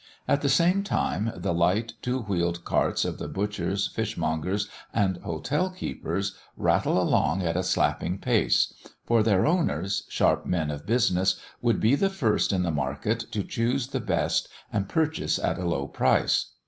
At 0.27 0.41
the 0.41 0.49
same 0.49 0.81
time, 0.81 1.31
the 1.35 1.53
light, 1.53 1.93
two 2.01 2.21
wheeled 2.21 2.65
carts 2.65 3.05
of 3.05 3.19
the 3.19 3.27
butchers, 3.27 3.85
fishmongers, 3.89 4.67
and 4.91 5.17
hotel 5.17 5.69
keepers, 5.69 6.35
rattle 6.57 6.99
along 6.99 7.43
at 7.43 7.55
a 7.55 7.61
slapping 7.61 8.17
pace; 8.17 8.73
for 9.05 9.21
their 9.21 9.45
owners 9.45 10.07
sharp 10.09 10.43
men 10.43 10.71
of 10.71 10.87
business 10.87 11.39
would 11.61 11.79
be 11.79 11.93
the 11.93 12.09
first 12.09 12.51
in 12.51 12.63
the 12.63 12.71
market 12.71 13.19
to 13.31 13.43
choose 13.43 13.89
the 13.89 13.99
best 13.99 14.49
and 14.73 14.89
purchase 14.89 15.37
at 15.37 15.59
a 15.59 15.67
low 15.67 15.87
price. 15.87 16.47